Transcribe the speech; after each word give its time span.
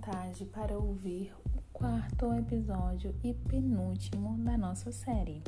tarde 0.00 0.46
para 0.46 0.78
ouvir 0.78 1.30
o 1.54 1.60
quarto 1.72 2.32
episódio 2.32 3.14
e 3.22 3.34
penúltimo 3.34 4.38
da 4.38 4.56
nossa 4.56 4.90
série. 4.90 5.42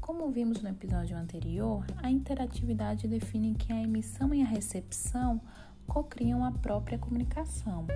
Como 0.00 0.30
vimos 0.30 0.62
no 0.62 0.70
episódio 0.70 1.14
anterior, 1.16 1.84
a 2.02 2.10
interatividade 2.10 3.06
define 3.06 3.54
que 3.54 3.70
a 3.70 3.82
emissão 3.82 4.32
e 4.32 4.42
a 4.42 4.46
recepção 4.46 5.42
cocriam 5.86 6.42
a 6.42 6.52
própria 6.52 6.98
comunicação. 6.98 7.86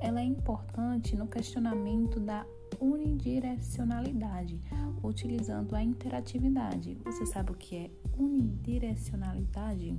Ela 0.00 0.20
é 0.20 0.24
importante 0.24 1.16
no 1.16 1.26
questionamento 1.26 2.20
da 2.20 2.46
unidirecionalidade, 2.80 4.60
utilizando 5.02 5.74
a 5.74 5.82
interatividade. 5.82 7.00
Você 7.04 7.26
sabe 7.26 7.50
o 7.50 7.56
que 7.56 7.76
é 7.76 7.90
unidirecionalidade? 8.16 9.98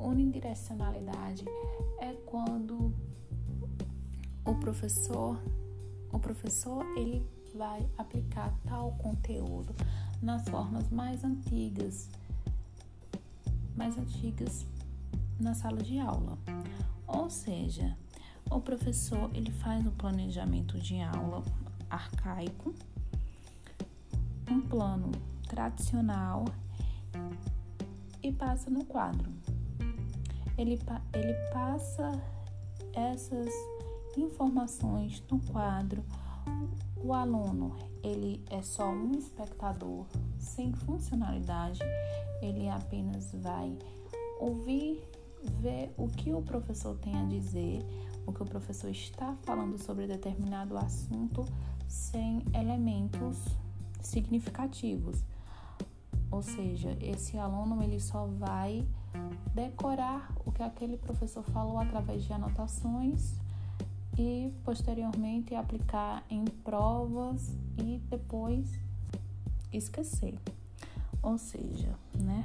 Unidirecionalidade 0.00 1.44
é 2.00 2.12
quando 2.26 2.92
o 4.44 4.54
professor, 4.54 5.40
o 6.12 6.18
professor 6.18 6.84
ele 6.96 7.26
vai 7.54 7.88
aplicar 7.96 8.52
tal 8.64 8.92
conteúdo 8.92 9.74
nas 10.20 10.46
formas 10.48 10.90
mais 10.90 11.24
antigas, 11.24 12.10
mais 13.76 13.96
antigas 13.96 14.66
na 15.40 15.54
sala 15.54 15.82
de 15.82 15.98
aula. 15.98 16.38
Ou 17.06 17.30
seja, 17.30 17.96
o 18.50 18.60
professor 18.60 19.30
ele 19.34 19.50
faz 19.50 19.86
um 19.86 19.90
planejamento 19.90 20.78
de 20.78 21.00
aula 21.00 21.42
arcaico, 21.88 22.74
um 24.50 24.60
plano 24.60 25.10
tradicional 25.48 26.44
e 28.22 28.32
passa 28.32 28.70
no 28.70 28.84
quadro. 28.84 29.32
Ele, 30.56 30.78
ele 31.12 31.34
passa 31.52 32.12
essas 32.92 33.48
informações 34.16 35.22
no 35.30 35.38
quadro. 35.40 36.04
O 36.96 37.12
aluno, 37.12 37.76
ele 38.02 38.42
é 38.50 38.62
só 38.62 38.88
um 38.90 39.12
espectador 39.12 40.06
sem 40.38 40.72
funcionalidade, 40.72 41.80
ele 42.40 42.68
apenas 42.68 43.32
vai 43.32 43.76
ouvir, 44.40 45.02
ver 45.60 45.92
o 45.96 46.08
que 46.08 46.32
o 46.32 46.42
professor 46.42 46.96
tem 46.98 47.14
a 47.14 47.24
dizer, 47.24 47.82
o 48.26 48.32
que 48.32 48.42
o 48.42 48.46
professor 48.46 48.90
está 48.90 49.36
falando 49.42 49.78
sobre 49.78 50.06
determinado 50.06 50.76
assunto 50.78 51.44
sem 51.86 52.42
elementos 52.54 53.38
significativos. 54.00 55.22
Ou 56.30 56.42
seja, 56.42 56.96
esse 57.00 57.38
aluno 57.38 57.82
ele 57.82 58.00
só 58.00 58.26
vai 58.26 58.86
decorar 59.54 60.32
o 60.44 60.50
que 60.50 60.62
aquele 60.62 60.96
professor 60.96 61.44
falou 61.44 61.78
através 61.78 62.24
de 62.24 62.32
anotações 62.32 63.34
e 64.16 64.52
posteriormente 64.64 65.54
aplicar 65.54 66.24
em 66.30 66.44
provas 66.44 67.56
e 67.78 68.00
depois 68.08 68.78
esquecer. 69.72 70.38
Ou 71.22 71.38
seja, 71.38 71.94
né? 72.14 72.44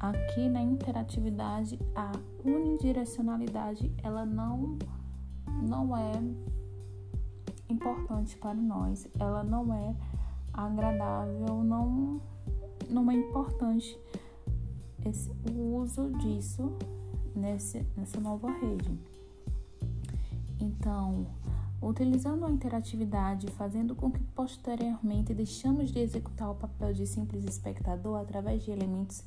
Aqui 0.00 0.48
na 0.48 0.62
interatividade 0.62 1.78
a 1.94 2.12
unidirecionalidade 2.44 3.92
ela 4.02 4.24
não 4.24 4.78
não 5.60 5.96
é 5.96 6.12
importante 7.68 8.36
para 8.36 8.54
nós, 8.54 9.08
ela 9.18 9.42
não 9.42 9.74
é 9.74 9.94
agradável, 10.52 11.64
não 11.64 12.20
não 12.88 13.10
é 13.10 13.14
importante 13.14 13.98
esse, 15.04 15.30
o 15.50 15.76
uso 15.76 16.10
disso 16.18 16.72
nesse, 17.34 17.84
nessa 17.96 18.20
nova 18.20 18.50
rede. 18.50 18.98
Então, 20.60 21.26
utilizando 21.80 22.44
a 22.44 22.50
interatividade, 22.50 23.46
fazendo 23.52 23.94
com 23.94 24.10
que 24.10 24.20
posteriormente 24.34 25.32
deixamos 25.32 25.90
de 25.90 26.00
executar 26.00 26.50
o 26.50 26.54
papel 26.54 26.92
de 26.92 27.06
simples 27.06 27.44
espectador 27.44 28.20
através 28.20 28.64
de 28.64 28.70
elementos 28.70 29.22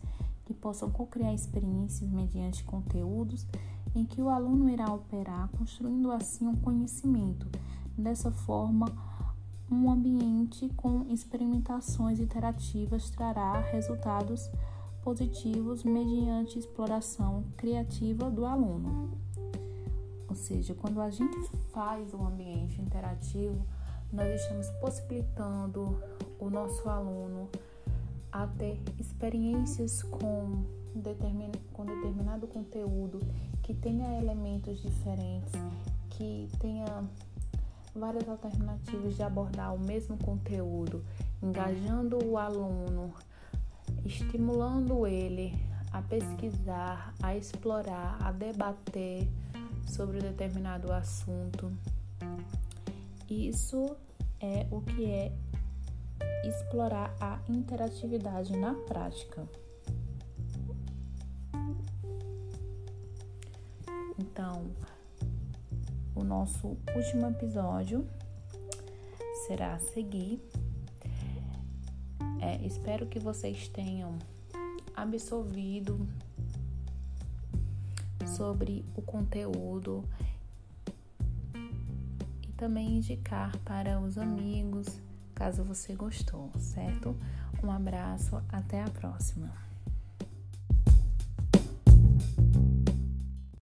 que 0.46 0.54
possam 0.54 0.90
co-criar 0.90 1.34
experiências 1.34 2.10
mediante 2.10 2.64
conteúdos 2.64 3.48
em 3.96 4.06
que 4.06 4.22
o 4.22 4.30
aluno 4.30 4.70
irá 4.70 4.92
operar, 4.94 5.50
construindo 5.58 6.12
assim 6.12 6.48
um 6.48 6.56
conhecimento. 6.56 7.48
Dessa 7.98 8.32
forma, 8.32 8.92
um 9.70 9.90
ambiente 9.90 10.70
com 10.76 11.06
experimentações 11.10 12.20
interativas 12.20 13.10
trará 13.10 13.62
resultados 13.72 14.50
positivos 15.02 15.84
mediante 15.84 16.60
exploração 16.60 17.46
criativa 17.58 18.30
do 18.30 18.46
aluno. 18.46 19.18
Ou 20.32 20.36
seja, 20.36 20.74
quando 20.74 21.02
a 21.02 21.10
gente 21.10 21.38
faz 21.74 22.14
um 22.14 22.26
ambiente 22.26 22.82
interativo, 22.82 23.68
nós 24.14 24.40
estamos 24.40 24.70
possibilitando 24.80 26.02
o 26.40 26.50
nosso 26.50 26.88
aluno 26.88 27.50
a 28.32 28.48
ter 28.48 28.82
experiências 28.98 30.02
com, 30.04 30.64
determin, 30.96 31.52
com 31.74 31.86
determinado 31.86 32.48
conteúdo 32.48 33.20
que 33.62 33.74
tenha 33.74 34.22
elementos 34.22 34.82
diferentes, 34.82 35.52
que 36.12 36.48
tenha 36.62 37.04
várias 37.94 38.30
alternativas 38.30 39.18
de 39.18 39.24
abordar 39.24 39.76
o 39.76 39.80
mesmo 39.80 40.16
conteúdo, 40.16 41.04
engajando 41.44 42.26
o 42.26 42.38
aluno, 42.38 43.14
estimulando 44.06 45.06
ele 45.06 45.54
a 45.92 46.02
pesquisar, 46.02 47.14
a 47.22 47.36
explorar, 47.36 48.18
a 48.22 48.32
debater 48.32 49.28
sobre 49.88 50.20
determinado 50.20 50.92
assunto. 50.92 51.72
Isso 53.30 53.96
é 54.40 54.68
o 54.72 54.82
que 54.82 55.06
é 55.06 55.32
explorar 56.44 57.16
a 57.20 57.40
interatividade 57.48 58.56
na 58.58 58.74
prática. 58.74 59.48
Então, 64.18 64.72
o 66.16 66.24
nosso 66.24 66.78
último 66.96 67.28
episódio 67.28 68.08
será 69.48 69.76
a 69.76 69.80
seguir. 69.80 70.42
É, 72.42 72.66
espero 72.66 73.06
que 73.08 73.20
vocês 73.20 73.68
tenham 73.68 74.18
absorvido 74.96 76.08
sobre 78.36 78.86
o 78.96 79.02
conteúdo 79.02 80.04
e 82.42 82.52
também 82.54 82.98
indicar 82.98 83.58
para 83.60 84.00
os 84.00 84.18
amigos, 84.18 84.88
caso 85.36 85.64
você 85.64 85.94
gostou, 85.94 86.50
certo? 86.58 87.16
Um 87.64 87.72
abraço, 87.72 88.42
até 88.50 88.82
a 88.82 88.90
próxima. 88.90 89.52